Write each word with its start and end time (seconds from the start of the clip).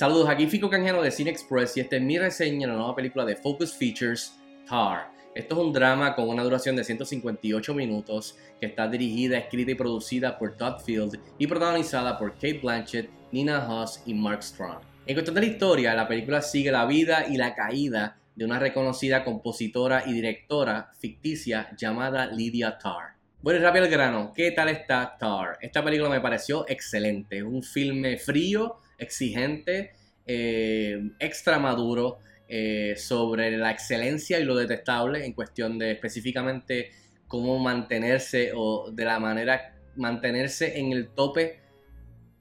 Saludos, 0.00 0.30
aquí 0.30 0.46
Fico 0.46 0.70
Canjano 0.70 1.02
de 1.02 1.10
Cine 1.10 1.28
Express 1.28 1.76
y 1.76 1.80
esta 1.80 1.96
es 1.96 2.00
mi 2.00 2.18
reseña 2.18 2.60
de 2.60 2.68
la 2.68 2.78
nueva 2.78 2.96
película 2.96 3.26
de 3.26 3.36
Focus 3.36 3.76
Features, 3.76 4.34
Tar. 4.66 5.12
Esto 5.34 5.54
es 5.54 5.60
un 5.60 5.74
drama 5.74 6.14
con 6.14 6.26
una 6.30 6.42
duración 6.42 6.74
de 6.74 6.84
158 6.84 7.74
minutos 7.74 8.38
que 8.58 8.64
está 8.64 8.88
dirigida, 8.88 9.36
escrita 9.36 9.72
y 9.72 9.74
producida 9.74 10.38
por 10.38 10.56
Todd 10.56 10.80
Field 10.82 11.20
y 11.36 11.46
protagonizada 11.46 12.18
por 12.18 12.32
Kate 12.32 12.60
Blanchett, 12.62 13.10
Nina 13.30 13.68
Huss 13.68 14.02
y 14.06 14.14
Mark 14.14 14.42
Strong. 14.42 14.80
En 15.04 15.14
cuestión 15.14 15.34
de 15.34 15.42
la 15.42 15.48
historia, 15.48 15.94
la 15.94 16.08
película 16.08 16.40
sigue 16.40 16.72
la 16.72 16.86
vida 16.86 17.26
y 17.28 17.36
la 17.36 17.54
caída 17.54 18.16
de 18.34 18.46
una 18.46 18.58
reconocida 18.58 19.22
compositora 19.22 20.04
y 20.06 20.14
directora 20.14 20.92
ficticia 20.98 21.76
llamada 21.76 22.24
Lydia 22.24 22.78
Tarr. 22.78 23.19
Bueno, 23.42 23.58
rápido 23.60 23.86
al 23.86 23.90
grano, 23.90 24.34
¿qué 24.34 24.50
tal 24.50 24.68
está 24.68 25.16
Tar? 25.18 25.56
Esta 25.62 25.82
película 25.82 26.10
me 26.10 26.20
pareció 26.20 26.68
excelente, 26.68 27.42
un 27.42 27.62
filme 27.62 28.18
frío, 28.18 28.80
exigente, 28.98 29.92
eh, 30.26 31.10
extra 31.18 31.58
maduro 31.58 32.18
eh, 32.46 32.96
sobre 32.98 33.56
la 33.56 33.70
excelencia 33.70 34.38
y 34.38 34.44
lo 34.44 34.54
detestable 34.56 35.24
en 35.24 35.32
cuestión 35.32 35.78
de 35.78 35.92
específicamente 35.92 36.90
cómo 37.28 37.58
mantenerse 37.58 38.52
o 38.54 38.90
de 38.92 39.06
la 39.06 39.18
manera, 39.18 39.74
mantenerse 39.96 40.78
en 40.78 40.92
el 40.92 41.08
tope 41.08 41.60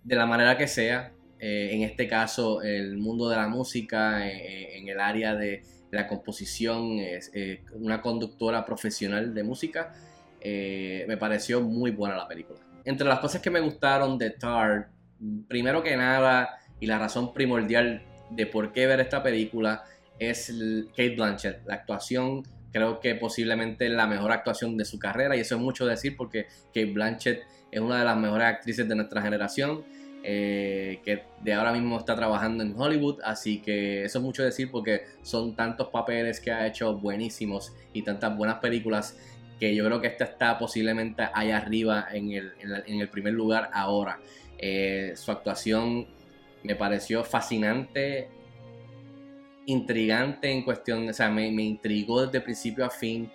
de 0.03 0.15
la 0.17 0.25
manera 0.25 0.57
que 0.57 0.67
sea. 0.67 1.13
Eh, 1.39 1.69
en 1.71 1.83
este 1.83 2.09
caso, 2.09 2.61
el 2.61 2.97
mundo 2.97 3.29
de 3.29 3.37
la 3.37 3.47
música, 3.47 4.29
en 4.29 4.89
el 4.89 4.99
área 4.99 5.33
de 5.33 5.63
la 5.91 6.07
composición, 6.07 6.99
una 7.71 8.01
conductora 8.01 8.65
profesional 8.65 9.33
de 9.33 9.43
música. 9.43 9.93
Me 10.43 11.17
pareció 11.17 11.61
muy 11.61 11.91
buena 11.91 12.15
la 12.15 12.27
película. 12.27 12.59
Entre 12.85 13.07
las 13.07 13.19
cosas 13.19 13.41
que 13.41 13.49
me 13.49 13.59
gustaron 13.59 14.17
de 14.17 14.31
Tar, 14.31 14.89
primero 15.47 15.83
que 15.83 15.95
nada, 15.97 16.59
y 16.79 16.87
la 16.87 16.97
razón 16.97 17.33
primordial 17.33 18.01
de 18.29 18.45
por 18.45 18.71
qué 18.71 18.87
ver 18.87 18.99
esta 18.99 19.21
película 19.21 19.83
es 20.17 20.53
Kate 20.91 21.15
Blanchett. 21.15 21.65
La 21.65 21.75
actuación 21.75 22.43
creo 22.71 22.99
que 22.99 23.15
posiblemente 23.15 23.89
la 23.89 24.07
mejor 24.07 24.31
actuación 24.31 24.77
de 24.77 24.85
su 24.85 24.99
carrera 24.99 25.35
y 25.35 25.39
eso 25.39 25.55
es 25.55 25.61
mucho 25.61 25.85
decir 25.85 26.15
porque 26.15 26.47
Kate 26.67 26.91
Blanchett 26.91 27.41
es 27.71 27.79
una 27.79 27.99
de 27.99 28.05
las 28.05 28.17
mejores 28.17 28.47
actrices 28.47 28.87
de 28.87 28.95
nuestra 28.95 29.21
generación 29.21 29.83
eh, 30.23 30.99
que 31.03 31.23
de 31.41 31.53
ahora 31.53 31.71
mismo 31.71 31.97
está 31.97 32.15
trabajando 32.15 32.63
en 32.63 32.79
Hollywood 32.79 33.21
así 33.23 33.61
que 33.61 34.03
eso 34.03 34.19
es 34.19 34.23
mucho 34.23 34.43
decir 34.43 34.69
porque 34.69 35.05
son 35.23 35.55
tantos 35.55 35.87
papeles 35.87 36.39
que 36.39 36.51
ha 36.51 36.67
hecho 36.67 36.95
buenísimos 36.95 37.73
y 37.93 38.03
tantas 38.03 38.35
buenas 38.37 38.59
películas 38.59 39.17
que 39.59 39.75
yo 39.75 39.85
creo 39.85 40.01
que 40.01 40.07
esta 40.07 40.23
está 40.23 40.57
posiblemente 40.57 41.23
allá 41.33 41.57
arriba 41.57 42.07
en 42.11 42.31
el, 42.31 42.53
en 42.85 42.99
el 42.99 43.09
primer 43.09 43.33
lugar 43.33 43.69
ahora. 43.73 44.19
Eh, 44.57 45.13
su 45.15 45.31
actuación 45.31 46.07
me 46.63 46.75
pareció 46.75 47.23
fascinante, 47.23 48.29
intrigante 49.65 50.51
en 50.51 50.63
cuestión, 50.63 51.07
o 51.07 51.13
sea, 51.13 51.29
me, 51.29 51.47
intrigó 51.47 52.25
desde 52.25 52.41
principio 52.41 52.85
a 52.85 52.89
fin 52.89 53.31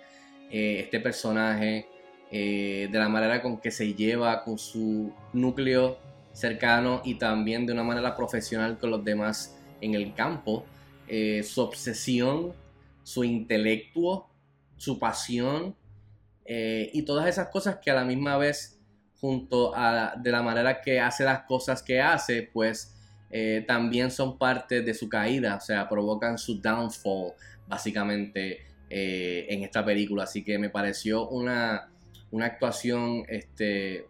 eh, 0.51 0.81
este 0.83 0.99
personaje, 0.99 1.87
eh, 2.31 2.89
de 2.91 2.99
la 2.99 3.07
manera 3.07 3.41
con 3.41 3.57
que 3.57 3.71
se 3.71 3.93
lleva 3.93 4.43
con 4.43 4.57
su 4.57 5.13
núcleo 5.31 5.97
cercano 6.33 7.01
y 7.05 7.15
también 7.15 7.65
de 7.65 7.73
una 7.73 7.83
manera 7.83 8.15
profesional 8.15 8.77
con 8.77 8.91
los 8.91 9.03
demás 9.03 9.57
en 9.79 9.93
el 9.93 10.13
campo, 10.13 10.65
eh, 11.07 11.43
su 11.43 11.61
obsesión, 11.61 12.53
su 13.03 13.23
intelecto, 13.23 14.27
su 14.75 14.99
pasión 14.99 15.75
y 16.47 17.01
todas 17.03 17.27
esas 17.27 17.49
cosas 17.49 17.77
que 17.81 17.89
a 17.89 17.95
la 17.95 18.05
misma 18.05 18.37
vez 18.37 18.79
junto 19.19 19.75
a 19.75 20.13
de 20.17 20.31
la 20.31 20.43
manera 20.43 20.81
que 20.81 20.99
hace 20.99 21.23
las 21.23 21.41
cosas 21.43 21.81
que 21.81 21.99
hace, 21.99 22.49
pues 22.53 22.95
eh, 23.31 23.65
también 23.67 24.11
son 24.11 24.37
parte 24.37 24.81
de 24.81 24.93
su 24.93 25.09
caída, 25.09 25.55
o 25.55 25.59
sea, 25.59 25.89
provocan 25.89 26.37
su 26.37 26.61
downfall, 26.61 27.33
básicamente, 27.67 28.65
eh, 28.89 29.45
en 29.49 29.63
esta 29.63 29.83
película. 29.83 30.23
Así 30.23 30.43
que 30.43 30.57
me 30.57 30.69
pareció 30.69 31.27
una, 31.29 31.89
una 32.31 32.45
actuación 32.45 33.23
este, 33.27 34.05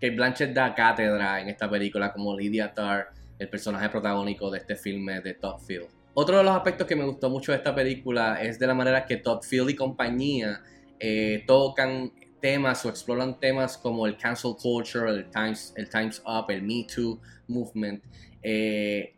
que 0.00 0.10
Blanchett 0.10 0.54
da 0.54 0.74
cátedra 0.74 1.40
en 1.40 1.48
esta 1.48 1.68
película, 1.68 2.12
como 2.12 2.38
Lydia 2.38 2.72
Tarr, 2.72 3.08
el 3.38 3.48
personaje 3.48 3.88
protagónico 3.88 4.50
de 4.50 4.58
este 4.58 4.76
filme 4.76 5.20
de 5.20 5.34
Top 5.34 5.60
Field. 5.60 5.88
Otro 6.14 6.38
de 6.38 6.44
los 6.44 6.54
aspectos 6.54 6.86
que 6.86 6.94
me 6.94 7.04
gustó 7.04 7.28
mucho 7.28 7.50
de 7.50 7.58
esta 7.58 7.74
película 7.74 8.40
es 8.40 8.58
de 8.60 8.66
la 8.68 8.74
manera 8.74 9.04
que 9.04 9.16
Top 9.16 9.42
Field 9.42 9.70
y 9.70 9.74
compañía 9.74 10.62
eh, 11.06 11.44
tocan 11.46 12.10
temas 12.40 12.82
o 12.86 12.88
exploran 12.88 13.38
temas 13.38 13.76
como 13.76 14.06
el 14.06 14.16
cancel 14.16 14.56
culture, 14.56 15.10
el 15.10 15.30
Times, 15.30 15.74
el 15.76 15.86
Times 15.90 16.22
Up, 16.24 16.46
el 16.48 16.62
Me 16.62 16.86
Too 16.86 17.20
movement, 17.46 18.02
eh, 18.42 19.14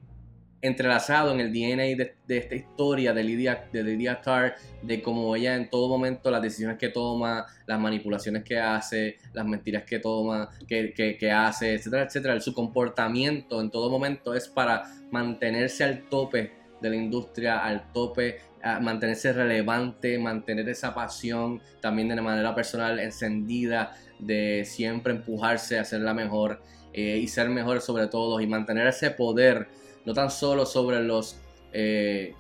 entrelazado 0.61 1.33
en 1.33 1.39
el 1.39 1.53
DNA 1.53 1.95
de, 1.95 2.17
esta 2.27 2.57
historia 2.57 3.13
de 3.13 3.23
Lydia, 3.23 3.69
de 3.73 3.85
Lydia 3.85 4.21
Tarr, 4.21 4.57
de 4.83 5.01
cómo 5.01 5.37
ella 5.37 5.55
en 5.55 5.71
todo 5.71 5.89
momento, 5.89 6.29
las 6.29 6.43
decisiones 6.43 6.77
que 6.77 6.89
toma, 6.89 7.47
las 7.69 7.79
manipulaciones 7.79 8.43
que 8.43 8.59
hace, 8.59 9.19
las 9.33 9.47
mentiras 9.47 9.85
que 9.85 10.01
toma, 10.01 10.51
que, 10.67 10.93
que, 10.93 11.31
hace, 11.31 11.75
etcétera, 11.75 12.03
etcétera. 12.03 12.41
Su 12.41 12.53
comportamiento 12.53 13.61
en 13.61 13.71
todo 13.71 13.91
momento 13.91 14.35
es 14.35 14.49
para 14.49 14.83
mantenerse 15.13 15.85
al 15.85 16.09
tope 16.09 16.66
de 16.81 16.91
la 16.91 16.97
industria, 16.97 17.65
al 17.65 17.93
tope, 17.93 18.41
mantenerse 18.81 19.33
relevante, 19.33 20.19
mantener 20.19 20.69
esa 20.69 20.95
pasión 20.95 21.61
también 21.81 22.09
de 22.09 22.21
manera 22.21 22.55
personal 22.55 22.99
encendida, 22.99 23.97
de 24.19 24.65
siempre 24.65 25.13
empujarse 25.13 25.79
a 25.79 25.85
ser 25.85 26.01
la 26.01 26.15
mejor. 26.15 26.61
Eh, 26.97 27.19
y 27.19 27.29
ser 27.29 27.51
mejor 27.51 27.83
sobre 27.83 28.07
todo 28.07 28.41
y 28.41 28.47
mantener 28.47 28.87
ese 28.87 29.11
poder, 29.11 29.69
no 30.07 30.15
tan 30.15 30.31
solo 30.31 30.65
sobre 30.65 31.03
los 31.03 31.37
eh, 31.75 32.33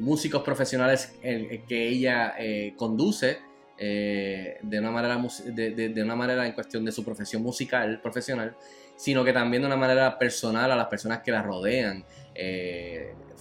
músicos 0.00 0.42
profesionales 0.42 1.16
que 1.22 1.88
ella 1.88 2.34
eh, 2.36 2.74
conduce, 2.76 3.38
de, 3.80 4.78
una 4.78 4.90
manera, 4.90 5.20
de, 5.46 6.02
una 6.02 6.14
manera 6.14 6.46
en 6.46 6.52
cuestión 6.52 6.84
de 6.84 6.92
su 6.92 7.04
profesión 7.04 7.42
musical, 7.42 8.00
profesional, 8.00 8.54
sino 8.96 9.24
que 9.24 9.32
también 9.32 9.62
de 9.62 9.66
una 9.66 9.76
manera 9.76 10.18
personal 10.18 10.70
a 10.70 10.76
las 10.76 10.86
personas 10.88 11.20
que 11.20 11.30
la 11.32 11.42
rodean, 11.42 12.04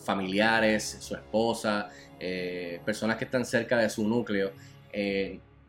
familiares, 0.05 0.97
su 1.01 1.15
esposa, 1.15 1.89
personas 2.85 3.17
que 3.17 3.25
están 3.25 3.45
cerca 3.45 3.77
de 3.77 3.89
su 3.89 4.07
núcleo, 4.07 4.53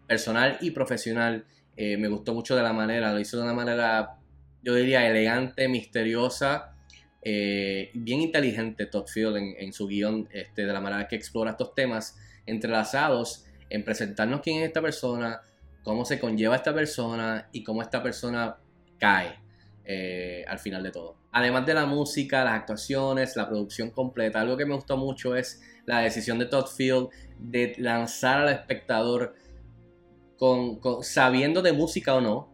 personal 0.07 0.59
y 0.61 0.71
profesional. 0.71 1.45
me 1.77 2.09
gustó 2.09 2.33
mucho 2.33 2.55
de 2.55 2.63
la 2.63 2.73
manera, 2.73 3.13
lo 3.13 3.19
hizo 3.19 3.39
de 3.39 3.43
una 3.43 3.55
manera 3.55 4.21
yo 4.63 4.75
diría, 4.75 5.09
elegante, 5.09 5.69
misteriosa, 5.69 6.75
eh, 7.23 7.91
bien 7.95 8.21
inteligente 8.21 8.87
Todd 8.87 9.07
Field 9.07 9.37
en, 9.37 9.73
su 9.73 9.87
guion, 9.87 10.29
este, 10.33 10.67
de 10.67 10.73
la 10.73 10.81
manera 10.81 11.09
que 11.09 11.17
explora 11.17 11.53
estos 11.53 11.75
temas 11.75 12.19
entrelazados 12.47 13.47
en 13.71 13.85
presentarnos 13.85 14.41
quién 14.41 14.61
es 14.61 14.69
esta 14.69 14.83
persona, 14.83 15.41
cómo 15.83 16.05
se 16.05 16.19
conlleva 16.19 16.57
esta 16.57 16.75
persona 16.75 17.49
y 17.53 17.63
cómo 17.63 17.83
esta 17.83 18.03
persona 18.03 18.57
cae 18.99 19.39
eh, 19.85 20.45
al 20.47 20.59
final 20.59 20.83
de 20.83 20.91
todo. 20.91 21.17
Además 21.33 21.65
de 21.65 21.75
la 21.75 21.87
música, 21.87 22.45
las 22.45 22.55
actuaciones, 22.55 23.37
la 23.37 23.49
producción 23.49 23.91
completa, 23.91 24.41
algo 24.41 24.57
que 24.57 24.67
me 24.67 24.75
gustó 24.75 24.97
mucho 24.97 25.37
es 25.37 25.63
la 25.87 26.01
decisión 26.01 26.39
de 26.39 26.47
Todd 26.47 26.67
Field 26.67 27.09
de 27.39 27.75
lanzar 27.79 28.41
al 28.41 28.49
espectador 28.51 29.35
con 30.37 30.81
sabiendo 31.03 31.63
de 31.63 31.73
música 31.73 32.15
o 32.15 32.21
no, 32.21 32.53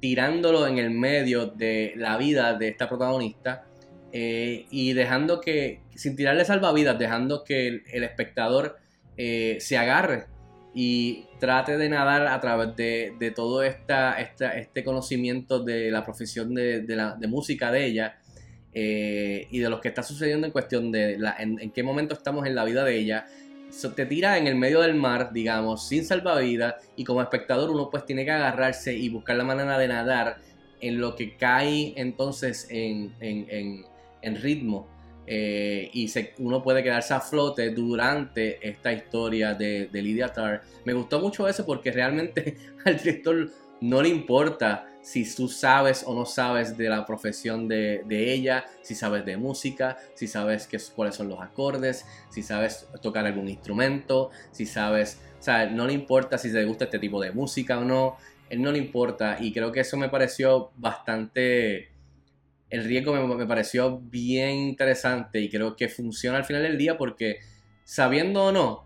tirándolo 0.00 0.66
en 0.66 0.78
el 0.78 0.90
medio 0.90 1.46
de 1.46 1.92
la 1.96 2.16
vida 2.16 2.54
de 2.54 2.68
esta 2.68 2.88
protagonista 2.88 3.66
eh, 4.12 4.66
y 4.70 4.92
dejando 4.92 5.40
que, 5.40 5.80
sin 5.94 6.14
tirarle 6.14 6.44
salvavidas, 6.44 6.98
dejando 6.98 7.42
que 7.42 7.82
el, 7.90 8.04
espectador 8.04 8.76
eh, 9.16 9.56
se 9.60 9.76
agarre 9.76 10.26
y 10.74 11.26
trate 11.38 11.78
de 11.78 11.88
nadar 11.88 12.26
a 12.26 12.40
través 12.40 12.74
de, 12.74 13.32
todo 13.34 13.62
esta, 13.62 14.20
este 14.20 14.82
conocimiento 14.82 15.62
de 15.62 15.90
la 15.90 16.04
profesión 16.04 16.52
de, 16.54 16.84
la, 16.88 17.16
música 17.28 17.70
de 17.70 17.86
ella 17.86 18.18
eh, 18.72 19.46
y 19.50 19.60
de 19.60 19.70
lo 19.70 19.80
que 19.80 19.88
está 19.88 20.02
sucediendo 20.02 20.46
en 20.46 20.52
cuestión 20.52 20.90
de 20.90 21.16
en, 21.38 21.70
qué 21.70 21.82
momento 21.84 22.14
estamos 22.14 22.44
en 22.46 22.56
la 22.56 22.64
vida 22.64 22.84
de 22.84 22.96
ella, 22.96 23.26
te 23.94 24.06
tira 24.06 24.36
en 24.38 24.46
el 24.46 24.56
medio 24.56 24.80
del 24.80 24.94
mar, 24.94 25.32
digamos, 25.32 25.86
sin 25.86 26.04
salvavidas, 26.04 26.74
y 26.96 27.04
como 27.04 27.22
espectador 27.22 27.70
uno 27.70 27.88
pues 27.90 28.04
tiene 28.04 28.24
que 28.24 28.32
agarrarse 28.32 28.94
y 28.94 29.08
buscar 29.08 29.36
la 29.36 29.44
manera 29.44 29.78
de 29.78 29.88
nadar 29.88 30.38
en 30.80 31.00
lo 31.00 31.14
que 31.16 31.36
cae 31.36 31.94
entonces 31.96 32.66
en, 32.70 33.14
ritmo. 34.22 34.88
Eh, 35.26 35.90
y 35.92 36.12
uno 36.38 36.62
puede 36.62 36.82
quedarse 36.82 37.14
a 37.14 37.20
flote 37.20 37.70
durante 37.70 38.66
esta 38.66 38.92
historia 38.92 39.54
de, 39.54 39.88
de 39.90 40.02
Lydia 40.02 40.28
Tarr. 40.28 40.62
Me 40.84 40.92
gustó 40.92 41.20
mucho 41.20 41.48
eso 41.48 41.64
porque 41.64 41.90
realmente 41.90 42.56
al 42.84 42.98
director 42.98 43.50
no 43.80 44.02
le 44.02 44.08
importa 44.08 44.86
si 45.04 45.30
tú 45.34 45.48
sabes 45.48 46.02
o 46.06 46.14
no 46.14 46.24
sabes 46.24 46.78
de 46.78 46.88
la 46.88 47.04
profesión 47.04 47.68
de, 47.68 48.02
ella, 48.08 48.64
si 48.80 48.94
sabes 48.94 49.26
de 49.26 49.36
música, 49.36 49.98
si 50.14 50.26
sabes 50.26 50.66
qué, 50.66 50.78
cuáles 50.96 51.14
son 51.14 51.28
los 51.28 51.40
acordes, 51.40 52.06
si 52.30 52.42
sabes 52.42 52.88
tocar 53.02 53.26
algún 53.26 53.48
instrumento, 53.48 54.30
si 54.50 54.64
sabes, 54.64 55.20
o 55.38 55.42
sea, 55.42 55.66
no 55.66 55.86
le 55.86 55.92
importa 55.92 56.38
si 56.38 56.50
te 56.50 56.64
gusta 56.64 56.86
este 56.86 56.98
tipo 56.98 57.20
de 57.20 57.32
música 57.32 57.78
o 57.78 57.84
no, 57.84 58.16
él 58.48 58.62
no 58.62 58.72
le 58.72 58.78
importa 58.78 59.36
y 59.38 59.52
creo 59.52 59.70
que 59.70 59.80
eso 59.80 59.98
me 59.98 60.08
pareció 60.08 60.70
bastante 60.76 61.90
el 62.74 62.84
riesgo 62.84 63.14
me, 63.14 63.46
pareció 63.46 63.98
bien 63.98 64.50
interesante 64.56 65.40
y 65.40 65.48
creo 65.48 65.76
que 65.76 65.88
funciona 65.88 66.38
al 66.38 66.44
final 66.44 66.62
del 66.62 66.76
día 66.76 66.98
porque 66.98 67.38
sabiendo 67.84 68.46
o 68.46 68.52
no, 68.52 68.84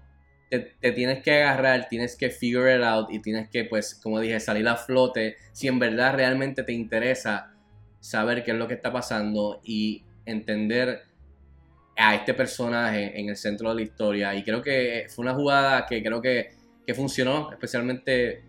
te, 0.50 0.92
tienes 0.92 1.22
que 1.22 1.42
agarrar, 1.42 1.88
tienes 1.88 2.14
que 2.14 2.28
figure 2.28 2.76
it 2.76 2.82
out 2.82 3.10
y 3.10 3.20
tienes 3.20 3.48
que, 3.48 3.64
pues, 3.64 3.94
como 3.94 4.20
dije, 4.20 4.40
salir 4.40 4.68
a 4.68 4.76
flote 4.76 5.36
si 5.52 5.68
en 5.68 5.78
verdad 5.78 6.14
realmente 6.14 6.64
te 6.64 6.72
interesa 6.72 7.54
saber 8.00 8.44
qué 8.44 8.50
es 8.50 8.58
lo 8.58 8.68
que 8.68 8.74
está 8.74 8.92
pasando 8.92 9.60
y 9.64 10.04
entender 10.26 11.04
a 11.96 12.14
este 12.14 12.34
personaje 12.34 13.18
en 13.18 13.30
el 13.30 13.36
centro 13.36 13.70
de 13.70 13.76
la 13.76 13.82
historia. 13.82 14.34
Y 14.34 14.44
creo 14.44 14.62
que 14.62 15.06
fue 15.08 15.22
una 15.22 15.34
jugada 15.34 15.86
que 15.86 16.02
creo 16.02 16.20
que, 16.20 16.50
que 16.86 16.94
funcionó, 16.94 17.50
especialmente 17.52 18.42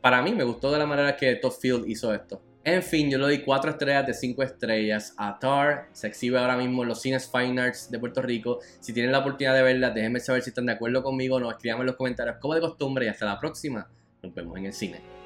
para 0.00 0.20
mí, 0.22 0.34
me 0.34 0.42
gustó 0.42 0.72
de 0.72 0.78
la 0.78 0.86
manera 0.86 1.16
que 1.16 1.36
Todd 1.36 1.52
Field 1.52 1.88
hizo 1.88 2.12
esto. 2.12 2.42
En 2.64 2.80
fin, 2.82 3.10
yo 3.10 3.18
le 3.18 3.24
doy 3.24 3.42
4 3.42 3.72
estrellas 3.72 4.06
de 4.06 4.14
5 4.14 4.42
estrellas 4.44 5.14
a 5.16 5.36
Tar. 5.40 5.88
Se 5.92 6.06
exhibe 6.06 6.38
ahora 6.38 6.56
mismo 6.56 6.82
en 6.82 6.88
los 6.88 7.00
cines 7.00 7.28
Fine 7.28 7.60
Arts 7.60 7.90
de 7.90 7.98
Puerto 7.98 8.22
Rico. 8.22 8.60
Si 8.78 8.92
tienen 8.92 9.10
la 9.10 9.18
oportunidad 9.18 9.54
de 9.54 9.62
verla, 9.62 9.90
déjenme 9.90 10.20
saber 10.20 10.42
si 10.42 10.50
están 10.50 10.66
de 10.66 10.72
acuerdo 10.72 11.02
conmigo 11.02 11.36
o 11.36 11.40
no. 11.40 11.50
Escríbanme 11.50 11.82
en 11.82 11.86
los 11.88 11.96
comentarios 11.96 12.36
como 12.40 12.54
de 12.54 12.60
costumbre 12.60 13.06
y 13.06 13.08
hasta 13.08 13.26
la 13.26 13.40
próxima. 13.40 13.88
Nos 14.22 14.32
vemos 14.32 14.56
en 14.58 14.66
el 14.66 14.72
cine. 14.72 15.21